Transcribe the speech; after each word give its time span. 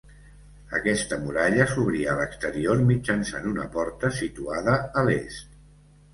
Aquesta 0.77 1.19
muralla 1.25 1.67
s'obria 1.73 2.07
a 2.13 2.15
l'exterior 2.21 2.81
mitjançant 2.89 3.47
una 3.53 3.67
porta 3.77 4.13
situada 4.23 4.77
a 5.03 5.07
l'est. 5.13 5.55